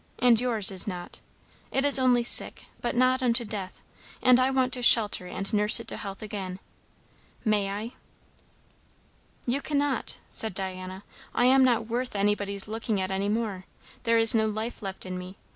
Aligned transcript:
And 0.17 0.41
yours 0.41 0.71
is 0.71 0.87
not. 0.87 1.19
It 1.71 1.85
is 1.85 1.99
only 1.99 2.23
sick, 2.23 2.65
but 2.81 2.95
not 2.95 3.21
unto 3.21 3.45
death; 3.45 3.83
and 4.19 4.39
I 4.39 4.49
want 4.49 4.73
to 4.73 4.81
shelter 4.81 5.27
and 5.27 5.53
nurse 5.53 5.79
it 5.79 5.87
to 5.89 5.97
health 5.97 6.23
again. 6.23 6.57
May 7.45 7.69
I?" 7.69 7.91
"You 9.45 9.61
cannot," 9.61 10.17
said 10.31 10.55
Diana. 10.55 11.03
"I 11.35 11.45
am 11.45 11.63
not 11.63 11.85
worth 11.85 12.15
anybody's 12.15 12.67
looking 12.67 12.99
at 12.99 13.11
any 13.11 13.29
more. 13.29 13.65
There 14.01 14.17
is 14.17 14.33
no 14.33 14.47
life 14.47 14.81
left 14.81 15.05
in 15.05 15.19
me. 15.19 15.37